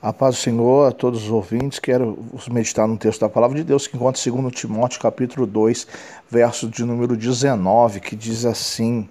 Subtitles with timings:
[0.00, 1.80] A paz do Senhor a todos os ouvintes.
[1.80, 2.16] Quero
[2.52, 5.88] meditar no texto da palavra de Deus que encontra segundo Timóteo capítulo 2,
[6.30, 9.08] verso de número 19, que diz assim: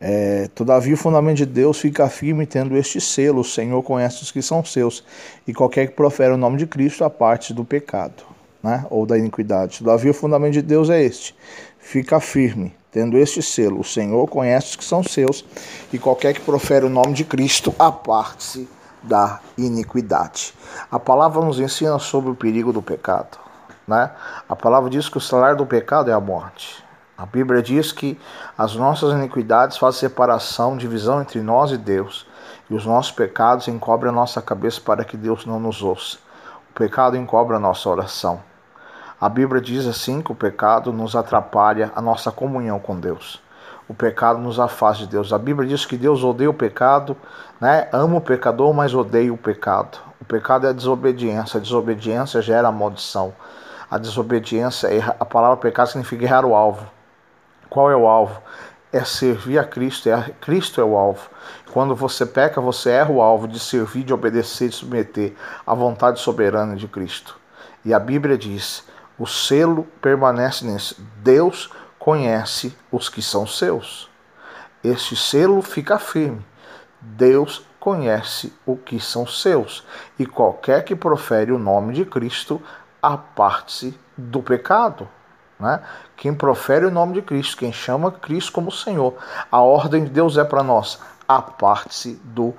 [0.00, 4.32] é, Todavia o fundamento de Deus fica firme tendo este selo, o Senhor conhece os
[4.32, 5.04] que são seus,
[5.46, 8.22] e qualquer que profere o nome de Cristo a parte do pecado,
[8.62, 9.80] né, ou da iniquidade.
[9.80, 11.36] Todavia o fundamento de Deus é este,
[11.78, 15.44] fica firme tendo este selo, o Senhor conhece os que são seus,
[15.92, 18.68] e qualquer que profere o nome de Cristo, aparte-se
[19.02, 20.54] da iniquidade.
[20.88, 23.36] A palavra nos ensina sobre o perigo do pecado.
[23.84, 24.12] Né?
[24.48, 26.84] A palavra diz que o salário do pecado é a morte.
[27.18, 28.16] A Bíblia diz que
[28.56, 32.24] as nossas iniquidades fazem separação, divisão entre nós e Deus,
[32.70, 36.18] e os nossos pecados encobrem a nossa cabeça para que Deus não nos ouça.
[36.70, 38.40] O pecado encobre a nossa oração.
[39.24, 43.42] A Bíblia diz assim que o pecado nos atrapalha a nossa comunhão com Deus.
[43.88, 45.32] O pecado nos afasta de Deus.
[45.32, 47.16] A Bíblia diz que Deus odeia o pecado,
[47.58, 47.88] né?
[47.90, 49.96] ama o pecador, mas odeia o pecado.
[50.20, 51.56] O pecado é a desobediência.
[51.56, 53.32] A desobediência gera a maldição.
[53.90, 56.86] A desobediência, a palavra pecado significa errar o alvo.
[57.70, 58.42] Qual é o alvo?
[58.92, 61.30] É servir a Cristo, é Cristo é o alvo.
[61.72, 65.32] Quando você peca, você erra o alvo de servir, de obedecer, de submeter
[65.66, 67.38] à vontade soberana de Cristo.
[67.86, 68.84] E a Bíblia diz
[69.18, 71.00] o selo permanece nesse.
[71.18, 74.10] Deus conhece os que são seus.
[74.82, 76.44] Este selo fica firme.
[77.00, 79.84] Deus conhece o que são seus.
[80.18, 82.60] E qualquer que profere o nome de Cristo,
[83.02, 85.08] aparte-se do pecado.
[85.58, 85.80] Né?
[86.16, 89.14] Quem profere o nome de Cristo, quem chama Cristo como Senhor,
[89.50, 92.54] a ordem de Deus é para nós: aparte-se do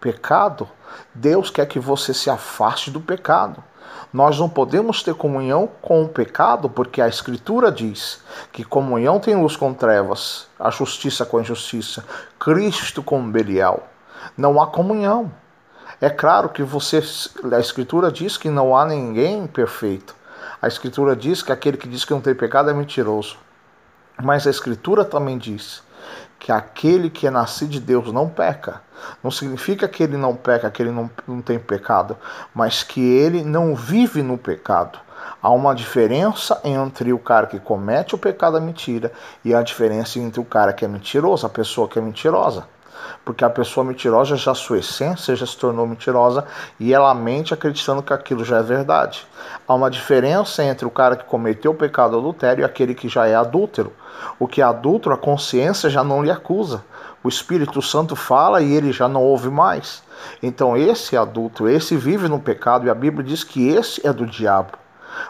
[0.00, 0.68] pecado.
[1.14, 3.62] Deus quer que você se afaste do pecado.
[4.12, 9.34] Nós não podemos ter comunhão com o pecado, porque a Escritura diz que comunhão tem
[9.34, 12.04] luz com trevas, a justiça com a injustiça,
[12.38, 13.88] Cristo com Belial.
[14.36, 15.30] Não há comunhão.
[16.00, 17.02] É claro que você,
[17.52, 20.14] a Escritura diz que não há ninguém perfeito.
[20.60, 23.36] A Escritura diz que aquele que diz que não tem pecado é mentiroso.
[24.22, 25.82] Mas a Escritura também diz
[26.38, 28.80] que aquele que é nascido de Deus não peca.
[29.22, 32.16] Não significa que ele não peca, que ele não, não tem pecado,
[32.54, 34.98] mas que ele não vive no pecado.
[35.42, 39.12] Há uma diferença entre o cara que comete o pecado da mentira
[39.44, 42.75] e a diferença entre o cara que é mentiroso, a pessoa que é mentirosa
[43.24, 46.44] porque a pessoa mentirosa já sua essência já se tornou mentirosa
[46.78, 49.26] e ela mente acreditando que aquilo já é verdade.
[49.66, 53.26] Há uma diferença entre o cara que cometeu o pecado adultério e aquele que já
[53.26, 53.92] é adúltero.
[54.38, 56.84] O que é adúltero, a consciência já não lhe acusa.
[57.22, 60.02] O Espírito Santo fala e ele já não ouve mais.
[60.42, 64.26] Então esse adulto, esse vive no pecado e a Bíblia diz que esse é do
[64.26, 64.72] diabo.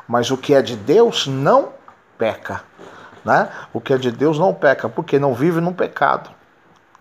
[0.06, 1.70] Mas o que é de Deus não
[2.18, 2.62] peca.
[3.24, 3.48] Né?
[3.72, 6.30] O que é de Deus não peca, porque não vive no pecado.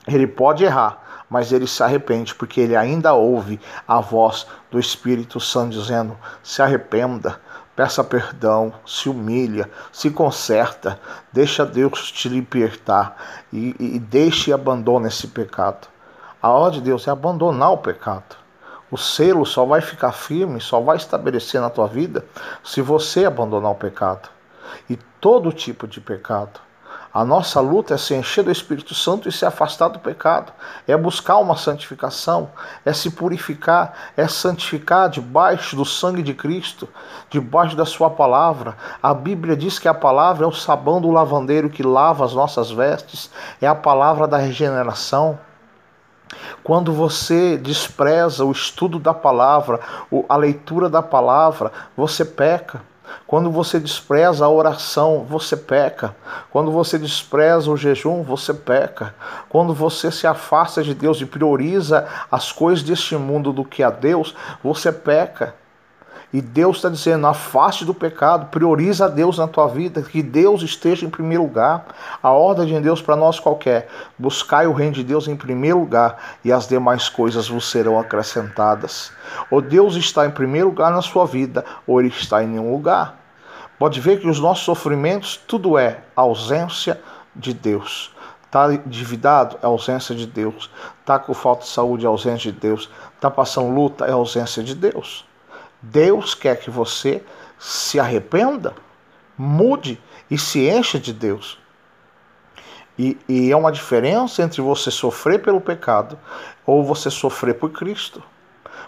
[0.07, 5.39] Ele pode errar, mas ele se arrepende, porque ele ainda ouve a voz do Espírito
[5.39, 7.39] Santo dizendo: se arrependa,
[7.75, 10.99] peça perdão, se humilha, se conserta,
[11.31, 13.15] deixa Deus te libertar
[13.51, 15.87] e, e, e deixe e abandone esse pecado.
[16.41, 18.35] A ordem de Deus é abandonar o pecado.
[18.91, 22.23] O selo só vai ficar firme, só vai estabelecer na tua vida
[22.63, 24.29] se você abandonar o pecado.
[24.89, 26.59] E todo tipo de pecado.
[27.15, 30.51] A nossa luta é se encher do Espírito Santo e se afastar do pecado.
[30.85, 32.49] É buscar uma santificação,
[32.83, 36.89] é se purificar, é santificar debaixo do sangue de Cristo,
[37.29, 38.75] debaixo da Sua palavra.
[39.01, 42.69] A Bíblia diz que a palavra é o sabão do lavandeiro que lava as nossas
[42.69, 43.31] vestes,
[43.61, 45.39] é a palavra da regeneração.
[46.65, 49.79] Quando você despreza o estudo da palavra,
[50.27, 52.81] a leitura da palavra, você peca.
[53.27, 56.15] Quando você despreza a oração, você peca.
[56.51, 59.15] Quando você despreza o jejum, você peca.
[59.49, 63.89] Quando você se afasta de Deus e prioriza as coisas deste mundo do que a
[63.89, 65.55] Deus, você peca.
[66.35, 71.05] E Deus está dizendo: afaste do pecado, prioriza Deus na tua vida, que Deus esteja
[71.05, 71.85] em primeiro lugar.
[72.21, 73.87] A ordem de Deus para nós qualquer:
[74.19, 79.13] buscai o reino de Deus em primeiro lugar e as demais coisas vos serão acrescentadas.
[79.49, 83.15] Ou Deus está em primeiro lugar na sua vida, ou Ele está em nenhum lugar.
[83.79, 86.99] Pode ver que os nossos sofrimentos, tudo é ausência
[87.33, 88.13] de Deus.
[88.43, 89.57] Está endividado?
[89.63, 90.69] É ausência de Deus.
[90.99, 92.03] Está com falta de saúde?
[92.03, 92.89] É ausência de Deus.
[93.15, 94.05] Está passando luta?
[94.05, 95.25] É ausência de Deus.
[95.91, 97.23] Deus quer que você
[97.59, 98.73] se arrependa,
[99.37, 101.59] mude e se encha de Deus.
[102.97, 106.17] E, e, é uma diferença entre você sofrer pelo pecado
[106.65, 108.23] ou você sofrer por Cristo.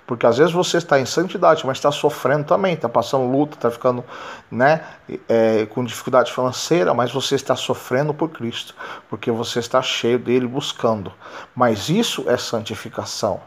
[0.05, 3.69] Porque às vezes você está em santidade, mas está sofrendo também, está passando luta, está
[3.69, 4.03] ficando
[4.49, 4.81] né,
[5.27, 8.73] é, com dificuldade financeira, mas você está sofrendo por Cristo,
[9.09, 11.11] porque você está cheio dele buscando.
[11.53, 13.41] Mas isso é santificação.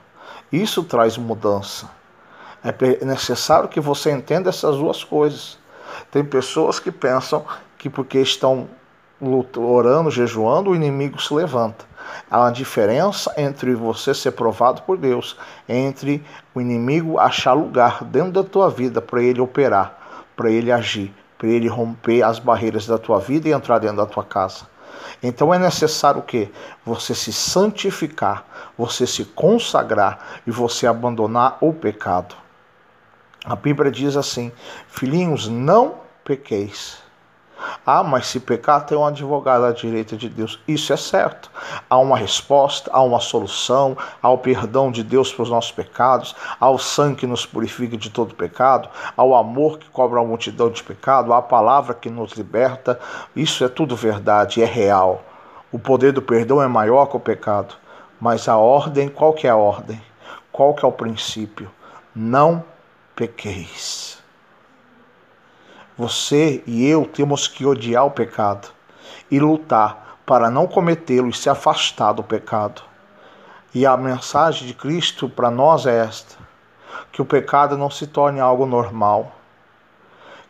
[0.53, 2.00] Isso traz mudança.
[2.63, 5.59] É necessário que você entenda essas duas coisas.
[6.11, 7.45] Tem pessoas que pensam
[7.79, 8.69] que porque estão
[9.57, 11.85] orando, jejuando, o inimigo se levanta.
[12.31, 15.37] Há uma diferença entre você ser provado por Deus,
[15.69, 16.25] entre
[16.55, 21.49] o inimigo achar lugar dentro da tua vida para ele operar, para ele agir, para
[21.49, 24.67] ele romper as barreiras da tua vida e entrar dentro da tua casa.
[25.23, 26.51] Então é necessário o quê?
[26.85, 28.45] Você se santificar,
[28.77, 32.35] você se consagrar e você abandonar o pecado.
[33.45, 34.53] A Bíblia diz assim:
[34.89, 35.95] Filhinhos, não
[36.25, 36.99] pequeis.
[37.85, 40.59] Ah, mas se pecar, tem um advogado à direita de Deus.
[40.67, 41.51] Isso é certo.
[41.89, 46.35] Há uma resposta, há uma solução, há o perdão de Deus para os nossos pecados,
[46.59, 50.25] há o sangue que nos purifica de todo pecado, há o amor que cobra a
[50.25, 52.99] multidão de pecado, há a palavra que nos liberta.
[53.35, 55.23] Isso é tudo verdade, é real.
[55.73, 57.75] O poder do perdão é maior que o pecado.
[58.21, 60.01] Mas a ordem, qual que é a ordem?
[60.53, 61.71] Qual que é o princípio?
[62.15, 62.65] Não
[63.21, 64.19] pequeis.
[65.95, 68.69] Você e eu temos que odiar o pecado
[69.31, 72.81] e lutar para não cometê-lo e se afastar do pecado.
[73.75, 76.39] E a mensagem de Cristo para nós é esta:
[77.13, 79.33] que o pecado não se torne algo normal.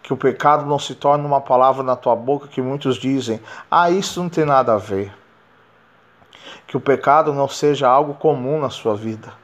[0.01, 3.91] Que o pecado não se torne uma palavra na tua boca que muitos dizem: ah,
[3.91, 5.13] isso não tem nada a ver.
[6.69, 9.41] Que o pecado não seja algo comum na sua vida.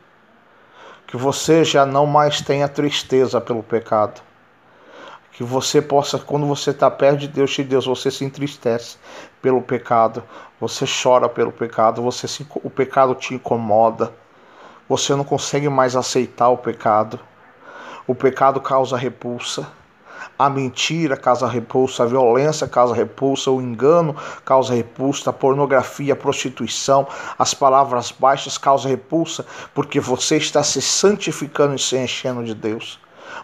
[1.07, 4.21] Que você já não mais tenha tristeza pelo pecado.
[5.33, 8.97] Que você possa, quando você está perto de Deus, de Deus, você se entristece
[9.43, 10.23] pelo pecado,
[10.59, 14.13] você chora pelo pecado, você se, o pecado te incomoda,
[14.89, 17.21] você não consegue mais aceitar o pecado,
[18.07, 19.67] o pecado causa repulsa.
[20.39, 24.15] A mentira causa repulsa, a violência causa repulsa, o engano
[24.45, 27.07] causa repulsa, a pornografia, a prostituição,
[27.39, 32.99] as palavras baixas causam repulsa, porque você está se santificando e se enchendo de Deus.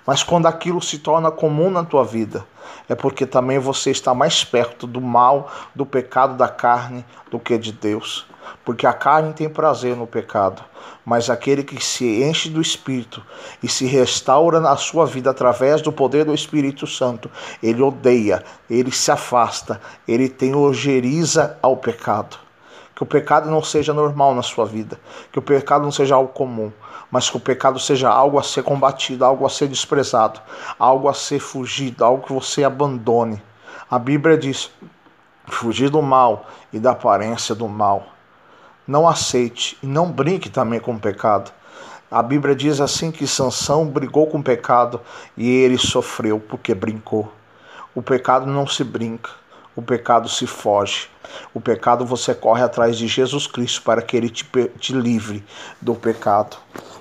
[0.06, 2.44] Mas quando aquilo se torna comum na tua vida,
[2.88, 7.56] é porque também você está mais perto do mal, do pecado da carne, do que
[7.58, 8.26] de Deus.
[8.64, 10.62] Porque a carne tem prazer no pecado,
[11.04, 13.22] mas aquele que se enche do Espírito
[13.62, 17.30] e se restaura na sua vida através do poder do Espírito Santo,
[17.62, 22.36] ele odeia, ele se afasta, ele tem ojeriza ao pecado.
[23.02, 24.96] Que o pecado não seja normal na sua vida,
[25.32, 26.70] que o pecado não seja algo comum,
[27.10, 30.40] mas que o pecado seja algo a ser combatido, algo a ser desprezado,
[30.78, 33.42] algo a ser fugido, algo que você abandone.
[33.90, 34.70] A Bíblia diz:
[35.48, 38.06] fugir do mal e da aparência do mal.
[38.86, 41.50] Não aceite e não brinque também com o pecado.
[42.08, 45.00] A Bíblia diz assim que Sansão brigou com o pecado
[45.36, 47.32] e ele sofreu porque brincou.
[47.96, 49.30] O pecado não se brinca,
[49.74, 51.08] o pecado se foge.
[51.54, 54.44] O pecado você corre atrás de Jesus Cristo para que ele te,
[54.78, 55.42] te livre
[55.80, 56.56] do pecado.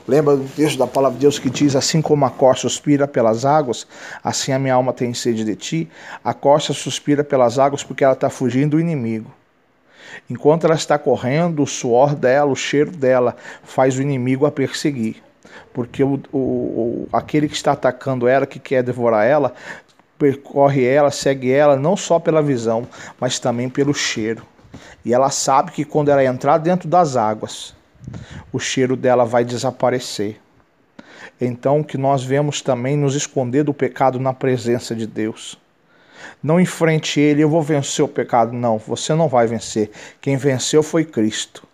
[0.07, 3.45] Lembra do texto da palavra de Deus que diz: Assim como a corça suspira pelas
[3.45, 3.85] águas,
[4.23, 5.89] assim a minha alma tem sede de ti.
[6.23, 9.31] A corça suspira pelas águas porque ela está fugindo do inimigo.
[10.29, 15.21] Enquanto ela está correndo, o suor dela, o cheiro dela, faz o inimigo a perseguir.
[15.73, 19.53] Porque o, o, o, aquele que está atacando ela, que quer devorar ela,
[20.21, 22.87] percorre ela, segue ela, não só pela visão,
[23.19, 24.45] mas também pelo cheiro.
[25.03, 27.73] E ela sabe que quando ela entrar dentro das águas,
[28.53, 30.39] o cheiro dela vai desaparecer.
[31.39, 35.57] Então, que nós vemos também nos esconder do pecado na presença de Deus.
[36.43, 38.53] Não enfrente ele, eu vou vencer o pecado.
[38.53, 39.89] Não, você não vai vencer.
[40.21, 41.67] Quem venceu foi Cristo.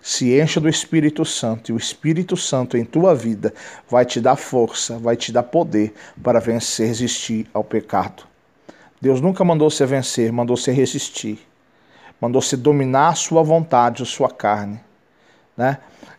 [0.00, 3.52] Se encha do Espírito Santo, e o Espírito Santo em tua vida
[3.88, 8.24] vai te dar força, vai te dar poder para vencer, resistir ao pecado.
[9.00, 11.38] Deus nunca mandou você vencer, mandou você resistir.
[12.20, 14.80] Mandou você dominar a sua vontade, a sua carne
[15.56, 15.78] né?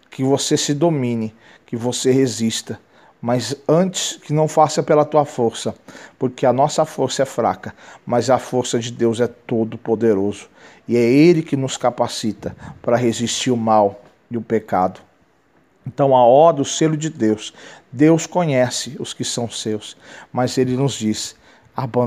[0.09, 1.33] Que você se domine,
[1.65, 2.79] que você resista,
[3.25, 5.73] mas antes que não faça pela tua força,
[6.19, 7.73] porque a nossa força é fraca,
[8.05, 10.47] mas a força de Deus é todo poderoso
[10.87, 14.99] e é ele que nos capacita para resistir o mal e o pecado.
[15.87, 17.51] Então, a ordem, o selo de Deus,
[17.91, 19.97] Deus conhece os que são seus,
[20.31, 21.35] mas ele nos diz: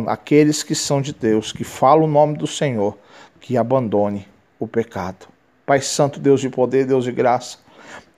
[0.07, 2.97] aqueles que são de Deus, que falam o nome do Senhor,
[3.41, 5.27] que abandone o pecado.
[5.67, 7.59] Pai Santo, Deus de poder, Deus de graça,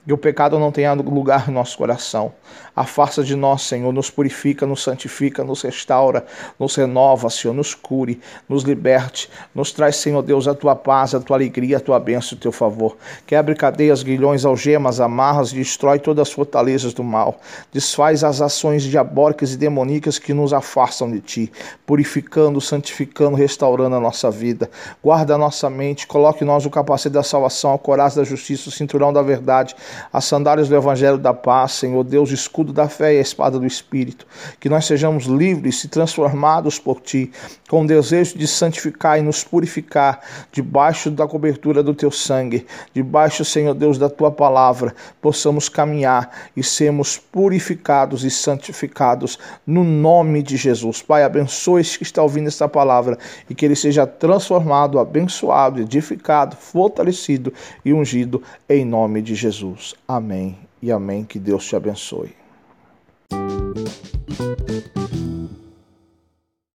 [0.05, 2.33] que o pecado não tenha lugar no nosso coração.
[2.75, 6.25] Afasta de nós, Senhor, nos purifica, nos santifica, nos restaura,
[6.57, 11.19] nos renova, Senhor, nos cure, nos liberte, nos traz, Senhor Deus, a tua paz, a
[11.19, 12.97] tua alegria, a tua bênção, o teu favor.
[13.27, 17.39] Quebre cadeias, guilhões, algemas, amarras, destrói todas as fortalezas do mal.
[17.71, 21.51] Desfaz as ações diabólicas e demoníacas que nos afastam de ti,
[21.85, 24.69] purificando, santificando, restaurando a nossa vida.
[25.03, 28.69] Guarda a nossa mente, coloque em nós o capacete da salvação, a coragem da justiça,
[28.69, 29.75] o cinturão da verdade
[30.11, 33.65] as sandálias do Evangelho da paz, Senhor Deus, escudo da fé e a espada do
[33.65, 34.25] Espírito,
[34.59, 37.31] que nós sejamos livres e transformados por Ti,
[37.69, 40.19] com o desejo de santificar e nos purificar
[40.51, 46.63] debaixo da cobertura do Teu sangue, debaixo, Senhor Deus, da Tua palavra, possamos caminhar e
[46.63, 51.01] sermos purificados e santificados no nome de Jesus.
[51.01, 53.17] Pai, abençoe esse que está ouvindo esta palavra
[53.49, 59.80] e que ele seja transformado, abençoado, edificado, fortalecido e ungido em nome de Jesus.
[60.07, 61.23] Amém e amém.
[61.23, 62.40] Que Deus te abençoe.